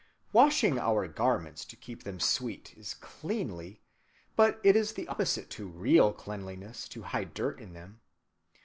[0.33, 3.81] "Washing our garments to keep them sweet is cleanly,
[4.35, 7.99] but it is the opposite to real cleanliness to hide dirt in them.